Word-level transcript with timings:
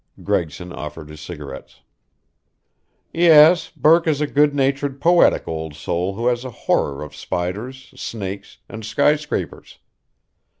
Gregson 0.23 0.73
offered 0.73 1.09
his 1.09 1.21
cigarettes. 1.21 1.81
"Yes, 3.13 3.69
Burke 3.69 4.07
is 4.07 4.19
a 4.19 4.25
good 4.25 4.55
natured, 4.55 4.99
poetic 4.99 5.47
old 5.47 5.75
soul 5.75 6.15
who 6.15 6.25
has 6.25 6.43
a 6.43 6.49
horror 6.65 7.03
of 7.03 7.15
spiders, 7.15 7.93
snakes, 7.95 8.57
and 8.67 8.83
sky 8.83 9.15
scrapers. 9.15 9.77